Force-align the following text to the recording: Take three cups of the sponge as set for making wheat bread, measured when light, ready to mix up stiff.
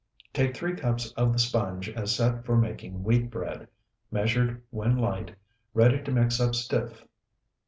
Take 0.33 0.57
three 0.57 0.75
cups 0.75 1.11
of 1.11 1.31
the 1.31 1.37
sponge 1.37 1.87
as 1.87 2.15
set 2.15 2.43
for 2.43 2.57
making 2.57 3.03
wheat 3.03 3.29
bread, 3.29 3.67
measured 4.09 4.63
when 4.71 4.97
light, 4.97 5.35
ready 5.75 6.01
to 6.01 6.11
mix 6.11 6.39
up 6.41 6.55
stiff. 6.55 7.05